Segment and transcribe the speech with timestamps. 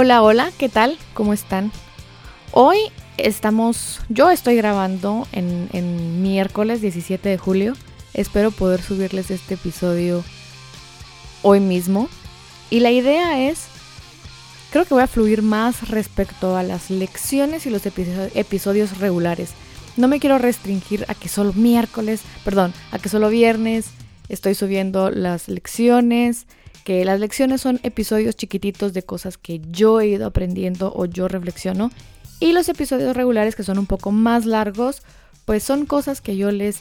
[0.00, 0.96] Hola, hola, ¿qué tal?
[1.12, 1.72] ¿Cómo están?
[2.52, 2.78] Hoy
[3.16, 7.74] estamos, yo estoy grabando en, miércoles 17 de julio.
[8.14, 10.22] Espero poder subirles este episodio
[11.42, 12.08] hoy mismo.
[12.70, 13.66] Y la idea es,
[14.70, 19.50] creo que voy a fluir más respecto a las lecciones y los episodios regulares.
[19.96, 23.86] No me quiero restringir a que solo miércoles, perdón, a que solo viernes
[24.28, 26.46] estoy subiendo las lecciones
[26.88, 31.28] que las lecciones son episodios chiquititos de cosas que yo he ido aprendiendo o yo
[31.28, 31.90] reflexiono.
[32.40, 35.02] Y los episodios regulares que son un poco más largos,
[35.44, 36.80] pues son cosas que yo les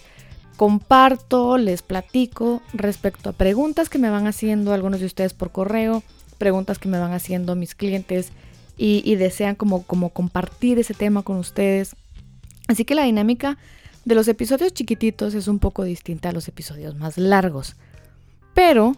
[0.56, 6.04] comparto, les platico respecto a preguntas que me van haciendo algunos de ustedes por correo,
[6.38, 8.30] preguntas que me van haciendo mis clientes
[8.78, 11.98] y, desean como, como compartir ese tema con ustedes.
[12.70, 13.58] Así que la dinámica
[14.06, 17.76] de los episodios chiquititos es un poco distinta a los episodios más largos.
[18.54, 18.96] Pero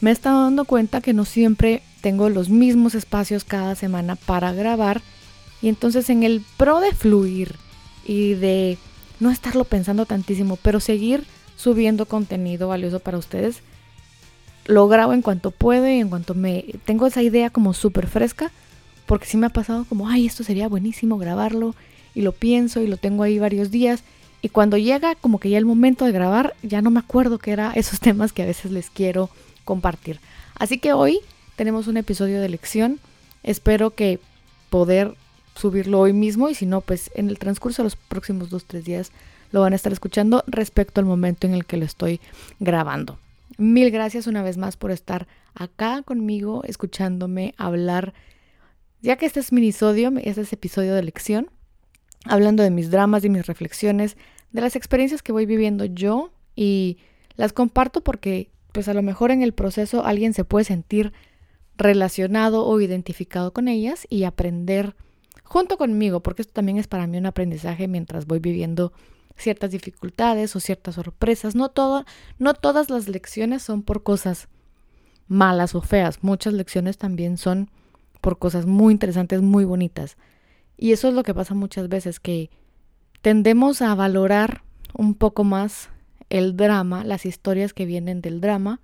[0.00, 4.52] me he estado dando cuenta que no siempre tengo los mismos espacios cada semana para
[4.52, 5.02] grabar.
[5.62, 7.56] Y entonces en el pro de fluir
[8.04, 8.78] y de
[9.20, 11.24] no estarlo pensando tantísimo, pero seguir
[11.56, 13.62] subiendo contenido valioso para ustedes,
[14.66, 18.52] lo grabo en cuanto puedo y en cuanto me tengo esa idea como súper fresca,
[19.06, 21.74] porque sí me ha pasado como, ay, esto sería buenísimo grabarlo
[22.14, 24.02] y lo pienso y lo tengo ahí varios días.
[24.42, 27.52] Y cuando llega como que ya el momento de grabar, ya no me acuerdo que
[27.52, 29.30] era esos temas que a veces les quiero
[29.66, 30.20] compartir.
[30.58, 31.20] Así que hoy
[31.56, 32.98] tenemos un episodio de lección.
[33.42, 34.18] Espero que
[34.70, 35.14] poder
[35.54, 38.86] subirlo hoy mismo y si no, pues en el transcurso de los próximos dos, tres
[38.86, 39.12] días
[39.52, 42.20] lo van a estar escuchando respecto al momento en el que lo estoy
[42.60, 43.18] grabando.
[43.58, 48.12] Mil gracias una vez más por estar acá conmigo, escuchándome hablar,
[49.02, 51.50] ya que este es minisodio, este es episodio de lección,
[52.24, 54.16] hablando de mis dramas, y mis reflexiones,
[54.52, 56.98] de las experiencias que voy viviendo yo y
[57.36, 61.14] las comparto porque pues a lo mejor en el proceso alguien se puede sentir
[61.78, 64.94] relacionado o identificado con ellas y aprender
[65.44, 68.92] junto conmigo, porque esto también es para mí un aprendizaje mientras voy viviendo
[69.34, 71.54] ciertas dificultades o ciertas sorpresas.
[71.54, 71.72] No,
[72.38, 74.48] no todas las lecciones son por cosas
[75.26, 77.70] malas o feas, muchas lecciones también son
[78.20, 80.18] por cosas muy interesantes, muy bonitas.
[80.76, 82.50] Y eso es lo que pasa muchas veces, que
[83.22, 85.88] tendemos a valorar un poco más
[86.30, 88.80] el drama, las historias que vienen del drama,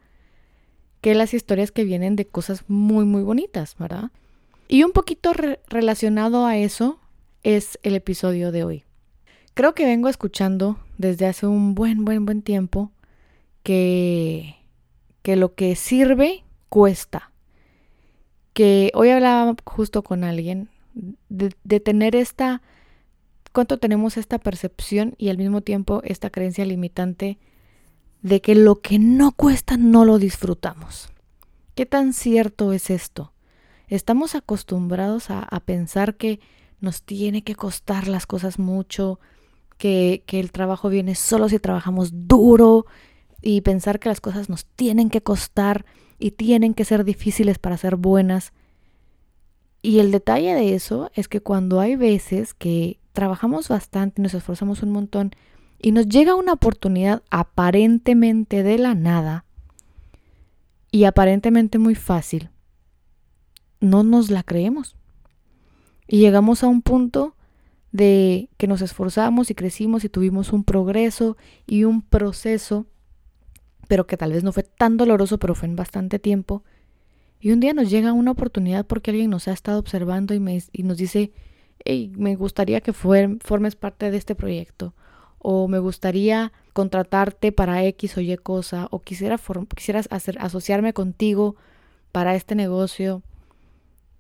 [1.00, 4.10] que las historias que vienen de cosas muy, muy bonitas, ¿verdad?
[4.68, 5.32] Y un poquito
[5.68, 6.98] relacionado a eso
[7.42, 8.84] es el episodio de hoy.
[9.54, 12.90] Creo que vengo escuchando desde hace un buen, buen, buen tiempo
[13.62, 14.56] que,
[15.22, 17.32] que lo que sirve cuesta.
[18.54, 20.68] Que hoy hablaba justo con alguien
[21.28, 22.62] de, de tener esta
[23.52, 27.38] cuánto tenemos esta percepción y al mismo tiempo esta creencia limitante
[28.22, 31.10] de que lo que no cuesta no lo disfrutamos.
[31.74, 33.32] ¿Qué tan cierto es esto?
[33.88, 36.40] Estamos acostumbrados a, pensar que
[36.80, 39.20] nos tiene que costar las cosas mucho,
[39.76, 42.86] que, que, el trabajo viene solo si trabajamos duro
[43.42, 45.84] y pensar que las cosas nos tienen que costar
[46.18, 48.52] y tienen que ser difíciles para ser buenas.
[49.82, 54.82] Y el detalle de eso es que cuando hay veces que trabajamos bastante, nos esforzamos
[54.82, 55.32] un montón
[55.80, 59.44] y nos llega una oportunidad aparentemente de la nada
[60.90, 62.50] y aparentemente muy fácil,
[63.80, 64.96] no nos la creemos.
[66.06, 67.34] Y llegamos a un punto
[67.90, 71.36] de que nos esforzamos y crecimos y tuvimos un progreso
[71.66, 72.86] y un proceso,
[73.88, 76.62] pero que tal vez no fue tan doloroso, pero fue en bastante tiempo.
[77.40, 80.62] Y un día nos llega una oportunidad porque alguien nos ha estado observando y, me,
[80.72, 81.32] y nos dice,
[82.16, 84.94] me gustaría que formes parte de este proyecto
[85.42, 89.38] o me gustaría contratarte para X o Y cosa o quisiera
[89.74, 91.56] quisieras hacer, asociarme contigo
[92.12, 93.22] para este negocio.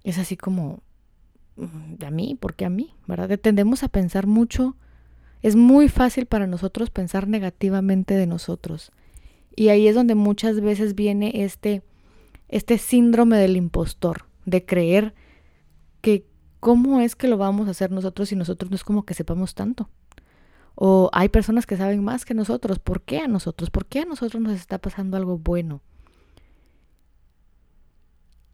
[0.02, 0.80] Es así como,
[1.56, 2.36] mm, ¿de a mí?
[2.38, 2.94] ¿Por qué a mí?
[3.06, 3.38] ¿Verdad?
[3.38, 4.76] Tendemos a pensar mucho.
[5.42, 8.90] Es muy fácil para nosotros pensar negativamente de nosotros.
[9.54, 11.82] Y ahí es donde muchas veces viene este,
[12.48, 15.14] este síndrome del impostor, de creer
[16.00, 16.26] que
[16.62, 19.56] ¿cómo es que lo vamos a hacer nosotros si nosotros no es como que sepamos
[19.56, 19.90] tanto?
[20.76, 22.78] O hay personas que saben más que nosotros.
[22.78, 23.68] ¿Por qué a nosotros?
[23.70, 25.80] ¿Por qué a nosotros nos está pasando algo bueno?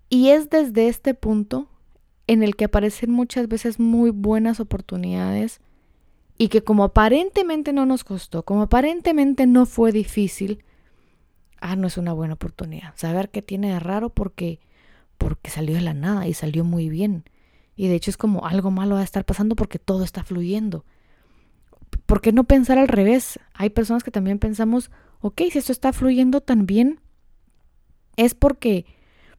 [0.08, 1.69] Y es desde este punto
[2.26, 5.61] en el que aparecen muchas veces muy buenas oportunidades
[6.38, 10.64] y que como aparentemente no nos costó, como aparentemente no fue difícil,
[11.61, 12.94] ah, no es una buena oportunidad.
[12.96, 14.61] Saber qué tiene de raro porque
[15.19, 17.25] porque salió de la nada y salió muy bien.
[17.78, 20.84] Y de hecho es como algo malo va a estar pasando porque todo está fluyendo.
[22.06, 23.38] ¿Por qué no pensar al revés?
[23.54, 24.90] Hay personas que también pensamos,
[25.20, 26.98] ok, si esto está fluyendo tan bien,
[28.16, 28.84] es porque,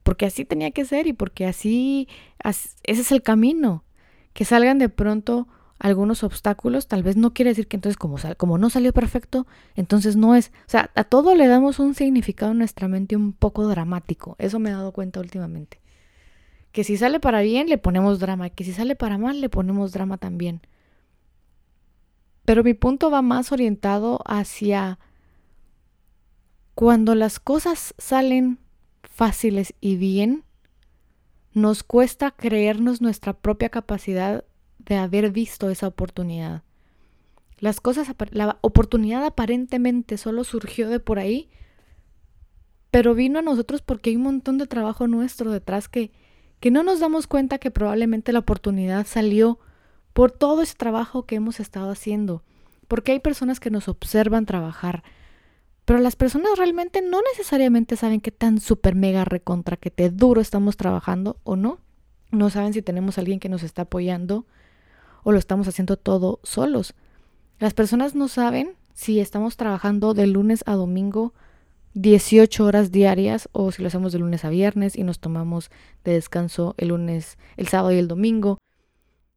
[0.02, 2.08] porque así tenía que ser y porque así,
[2.42, 3.84] ese es el camino.
[4.32, 5.46] Que salgan de pronto
[5.78, 10.16] algunos obstáculos, tal vez no quiere decir que entonces como, como no salió perfecto, entonces
[10.16, 10.48] no es.
[10.66, 14.34] O sea, a todo le damos un significado en nuestra mente un poco dramático.
[14.38, 15.79] Eso me he dado cuenta últimamente.
[16.72, 18.50] Que si sale para bien, le ponemos drama.
[18.50, 20.60] Que si sale para mal, le ponemos drama también.
[22.44, 24.98] Pero mi punto va más orientado hacia
[26.74, 28.58] cuando las cosas salen
[29.02, 30.44] fáciles y bien,
[31.52, 34.44] nos cuesta creernos nuestra propia capacidad
[34.78, 36.62] de haber visto esa oportunidad.
[37.58, 41.50] Las cosas, la oportunidad aparentemente solo surgió de por ahí,
[42.90, 46.12] pero vino a nosotros porque hay un montón de trabajo nuestro detrás que,
[46.60, 49.58] que no nos damos cuenta que probablemente la oportunidad salió
[50.12, 52.42] por todo ese trabajo que hemos estado haciendo,
[52.88, 55.02] porque hay personas que nos observan trabajar,
[55.84, 60.40] pero las personas realmente no necesariamente saben qué tan super mega recontra que te duro
[60.40, 61.80] estamos trabajando o no.
[62.30, 64.46] No saben si tenemos alguien que nos está apoyando
[65.24, 66.94] o lo estamos haciendo todo solos.
[67.58, 71.34] Las personas no saben si estamos trabajando de lunes a domingo
[71.94, 75.70] 18 horas diarias o si lo hacemos de lunes a viernes y nos tomamos
[76.04, 78.58] de descanso el lunes, el sábado y el domingo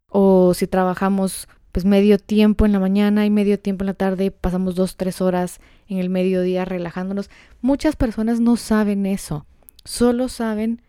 [0.08, 4.30] o si trabajamos pues medio tiempo en la mañana y medio tiempo en la tarde,
[4.30, 7.32] pasamos dos, tres horas en el mediodía relajándonos.
[7.62, 9.48] Muchas personas no saben eso,
[9.84, 10.84] solo saben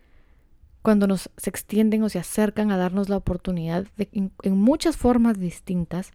[0.82, 5.38] cuando nos se extienden o se acercan a darnos la oportunidad de, en muchas formas
[5.38, 6.12] distintas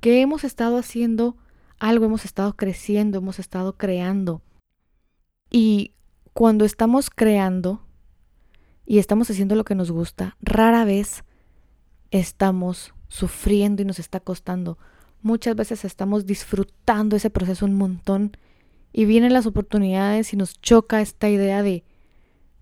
[0.00, 1.36] que hemos estado haciendo
[1.78, 4.42] algo, hemos estado creciendo, hemos estado creando.
[5.58, 5.94] Y
[6.34, 7.80] cuando estamos creando
[8.84, 11.24] y estamos haciendo lo que nos gusta, rara vez
[12.10, 14.76] estamos sufriendo y nos está costando.
[15.22, 18.36] Muchas veces estamos disfrutando ese proceso un montón
[18.92, 21.84] y vienen las oportunidades y nos choca esta idea de,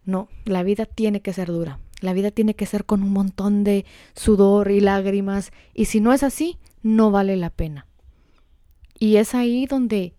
[0.05, 3.65] no, la vida tiene que ser dura, la vida tiene que ser con un montón
[3.65, 7.89] de sudor y lágrimas y si no es así, no vale la pena.
[8.97, 10.15] Y es ahí donde,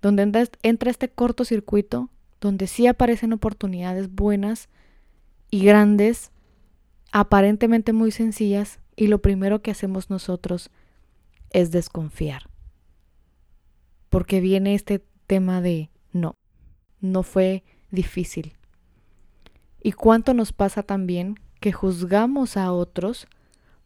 [0.00, 2.08] donde entra este cortocircuito,
[2.44, 4.68] donde sí aparecen oportunidades buenas
[5.50, 6.30] y grandes,
[7.10, 10.70] aparentemente muy sencillas, y lo primero que hacemos nosotros
[11.48, 12.50] es desconfiar.
[14.10, 16.34] Porque viene este tema de no,
[17.00, 18.52] no fue difícil.
[19.82, 23.26] ¿Y cuánto nos pasa también que juzgamos a otros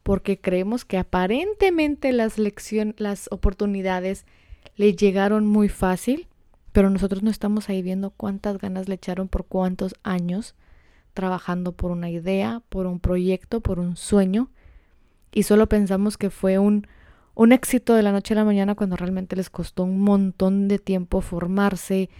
[0.02, 4.26] porque creemos que aparentemente las lecciones, las oportunidades
[4.74, 6.27] le llegaron muy fácil,
[6.78, 10.54] pero nosotros no estamos ahí viendo cuántas ganas le echaron por cuántos años
[11.12, 14.48] trabajando por una idea, por un proyecto, por un sueño
[15.32, 16.86] y solo pensamos que fue un,
[17.34, 20.78] un éxito de la noche a la mañana cuando realmente les costó un montón de
[20.78, 22.10] tiempo formarse,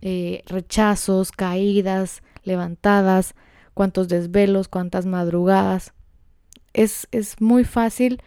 [0.00, 3.36] eh, rechazos, caídas, levantadas,
[3.72, 5.92] cuántos desvelos, cuántas madrugadas.
[6.72, 8.20] Es, es muy fácil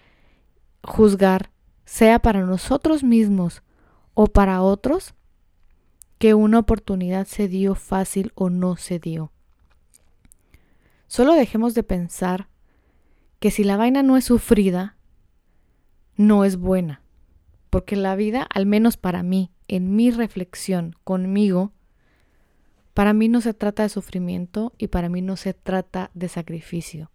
[0.85, 1.51] juzgar,
[1.83, 3.61] sea para nosotros mismos
[4.13, 5.15] o para otros,
[6.21, 9.31] que una oportunidad se dio fácil o no se dio.
[11.07, 12.47] Solo dejemos de pensar
[13.39, 14.97] que si la vaina no es sufrida,
[16.17, 17.01] no es buena.
[17.71, 21.71] Porque la vida, al menos para mí, en mi reflexión conmigo,
[22.93, 27.09] para mí no se trata de sufrimiento y para mí no se trata de sacrificio.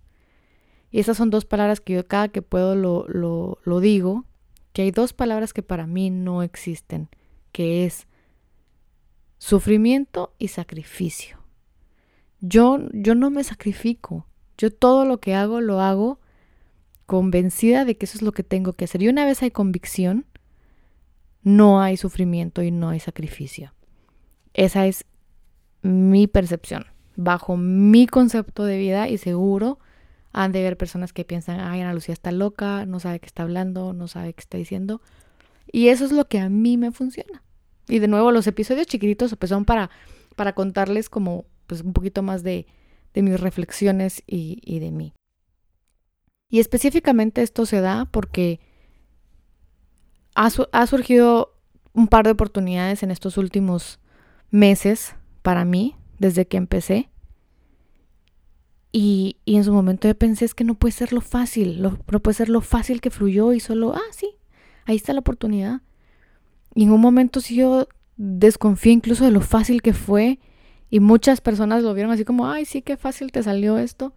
[0.91, 4.25] Y esas son dos palabras que yo cada que puedo lo, lo, lo digo,
[4.73, 7.09] que hay dos palabras que para mí no existen,
[7.53, 8.09] que es
[9.39, 11.39] sufrimiento y sacrificio.
[12.41, 14.27] Yo, yo no me sacrifico,
[14.59, 16.21] yo todo lo que hago lo hago
[17.07, 19.03] convencida de que eso es lo que tengo que hacer.
[19.03, 20.27] Y una vez hay convicción,
[21.43, 23.73] no hay sufrimiento y no hay sacrificio.
[24.55, 25.05] Esa es
[25.83, 29.79] mi percepción, bajo mi concepto de vida y seguro
[30.33, 33.43] han de haber personas que piensan, ay, Ana Lucía está loca, no sabe qué está
[33.43, 35.01] hablando, no sabe qué está diciendo.
[35.73, 37.43] Y eso es lo que a mí me funciona.
[37.89, 39.91] Y de nuevo, los episodios chiquititos pues, son para,
[40.35, 42.67] para contarles como pues, un poquito más de,
[43.15, 45.13] de mis reflexiones y, de mí.
[46.49, 48.61] Y específicamente esto se da porque
[50.35, 51.55] ha, ha, surgido
[51.93, 53.99] un par de oportunidades en estos últimos
[54.51, 57.09] meses para mí, desde que empecé.
[58.93, 61.99] Y, y en su momento yo pensé es que no puede ser lo fácil, no
[61.99, 64.37] puede ser lo fácil que fluyó y solo, ah, sí,
[64.85, 65.83] ahí está la oportunidad.
[66.77, 70.39] Y en un momento sí yo desconfié incluso de lo fácil que fue
[70.91, 74.13] y muchas personas lo vieron así como, ay, sí, qué fácil te salió esto.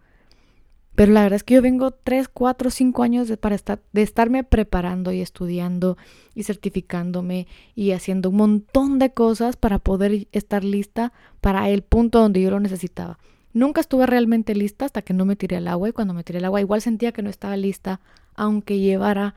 [0.94, 4.02] Pero la verdad es que yo vengo 3, 4, 5 años de, para estar, de
[4.02, 5.96] estarme preparando y estudiando
[6.34, 12.20] y certificándome y haciendo un montón de cosas para poder estar lista para el punto
[12.20, 13.18] donde yo lo necesitaba.
[13.54, 16.40] Nunca estuve realmente lista hasta que no me tiré al agua y cuando me tiré
[16.40, 18.00] al agua igual sentía que no estaba lista,
[18.34, 19.34] aunque llevara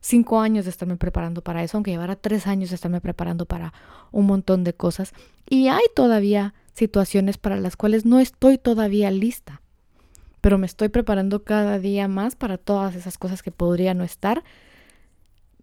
[0.00, 3.72] cinco años de estarme preparando para eso, aunque llevara tres años de estarme preparando para
[4.10, 5.12] un montón de cosas.
[5.48, 9.60] Y hay todavía situaciones para las cuales no estoy todavía lista,
[10.40, 14.42] pero me estoy preparando cada día más para todas esas cosas que podría no estar,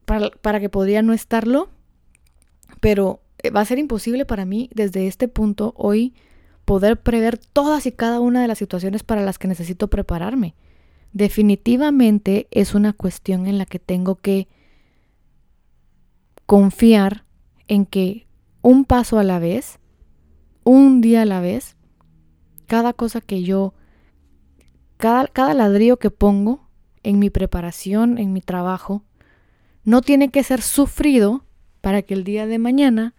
[0.06, 1.70] para, para que podría no estarlo,
[2.80, 6.14] pero eh, va a ser imposible para mí desde este punto hoy
[6.66, 10.54] poder prever todas y cada una de las situaciones para las que necesito prepararme.
[11.18, 14.48] Definitivamente es una cuestión en la que tengo que
[16.46, 17.26] confiar
[17.68, 18.28] en que
[18.62, 19.80] un paso a la vez,
[20.64, 21.76] un día a la vez,
[22.68, 23.74] cada cosa que yo,
[24.98, 26.70] cada, cada ladrillo que pongo
[27.02, 29.04] en mi preparación, en mi trabajo,
[29.84, 31.46] no tiene que ser sufrido
[31.82, 33.16] para que el día de mañana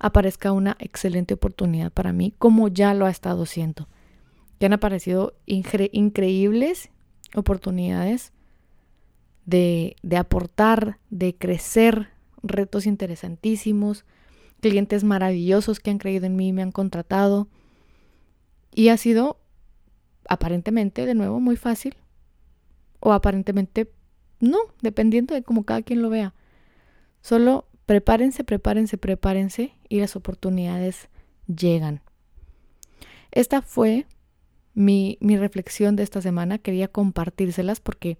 [0.00, 3.86] aparezca una excelente oportunidad para mí, como ya lo ha estado siendo.
[4.58, 6.90] Ya han aparecido increíbles
[7.34, 8.32] oportunidades
[9.46, 12.08] de, de aportar, de crecer,
[12.42, 14.04] retos interesantísimos,
[14.60, 17.48] clientes maravillosos que han creído en mí y me han contratado.
[18.74, 19.38] Y ha sido
[20.28, 21.96] aparentemente, de nuevo, muy fácil.
[23.00, 23.90] O aparentemente
[24.38, 26.34] no, dependiendo de cómo cada quien lo vea.
[27.22, 31.08] Solo Prepárense, prepárense, prepárense y las oportunidades
[31.48, 32.02] llegan.
[33.32, 34.06] Esta fue
[34.80, 36.58] mi, mi, reflexión de esta semana.
[36.58, 38.18] Quería compartírselas porque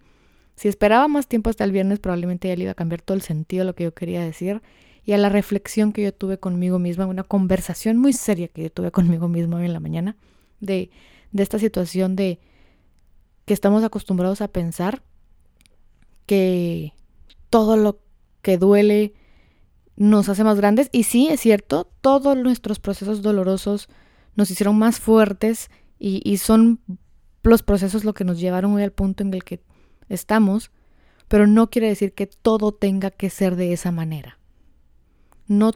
[0.57, 3.23] si esperaba más tiempo hasta el viernes probablemente ya le iba a cambiar todo el
[3.23, 4.63] sentido de lo que yo quería decir
[5.05, 8.71] y a la reflexión que yo tuve conmigo misma, una conversación muy seria que yo
[8.71, 10.17] tuve conmigo misma hoy en la mañana
[10.61, 10.91] de,
[11.33, 12.39] de esta situación de
[13.47, 15.03] que estamos acostumbrados a pensar
[16.27, 16.93] que
[17.49, 18.01] todo lo
[18.43, 19.15] que duele,
[19.97, 20.89] nos hace más grandes.
[20.93, 23.89] Y sí, es cierto, todos nuestros procesos dolorosos
[24.35, 25.71] nos hicieron más fuertes
[26.01, 26.81] y, son
[27.43, 29.61] los procesos lo que nos llevaron hoy al punto en el que
[30.09, 30.71] estamos,
[31.29, 34.39] pero no quiere decir que todo tenga que ser de esa manera.
[35.47, 35.73] No,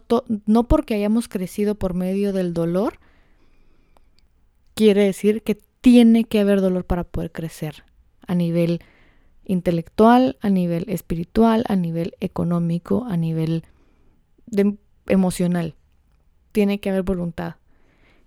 [0.47, 2.99] no porque hayamos crecido por medio del dolor,
[4.75, 7.85] quiere decir que tiene que haber dolor para poder crecer
[8.27, 8.81] a nivel
[9.45, 13.65] intelectual, a nivel espiritual, a nivel económico, a nivel
[15.07, 15.75] emocional.
[16.53, 17.57] Tiene que haber voluntad.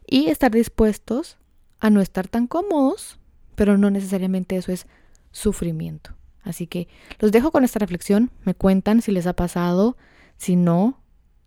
[0.06, 1.38] Y estar dispuestos
[1.80, 3.20] a no estar tan cómodos,
[3.56, 4.88] pero no necesariamente eso es
[5.32, 6.12] sufrimiento.
[6.44, 6.88] Así que
[7.20, 8.32] los dejo con esta reflexión.
[8.44, 9.98] Me cuentan si les ha pasado,
[10.38, 11.02] si no,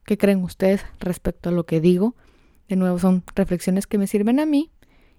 [0.05, 2.15] qué creen ustedes respecto a lo que digo.
[2.69, 4.71] De nuevo, son reflexiones que me sirven a mí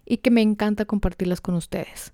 [0.06, 2.14] y que me encanta compartirlas con ustedes.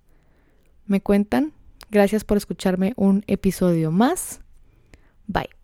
[0.86, 1.54] Me cuentan.
[1.90, 4.42] Gracias por escucharme un episodio más.
[5.28, 5.57] Bye.